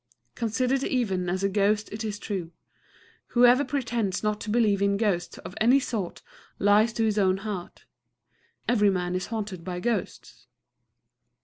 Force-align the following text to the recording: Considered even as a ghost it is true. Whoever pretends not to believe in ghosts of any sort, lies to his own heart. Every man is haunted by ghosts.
Considered 0.33 0.83
even 0.83 1.29
as 1.29 1.43
a 1.43 1.47
ghost 1.47 1.87
it 1.91 2.03
is 2.03 2.17
true. 2.17 2.49
Whoever 3.37 3.63
pretends 3.63 4.23
not 4.23 4.41
to 4.41 4.49
believe 4.49 4.81
in 4.81 4.97
ghosts 4.97 5.37
of 5.37 5.53
any 5.61 5.79
sort, 5.79 6.23
lies 6.57 6.91
to 6.93 7.03
his 7.05 7.19
own 7.19 7.37
heart. 7.37 7.85
Every 8.67 8.89
man 8.89 9.13
is 9.13 9.27
haunted 9.27 9.63
by 9.63 9.79
ghosts. 9.79 10.47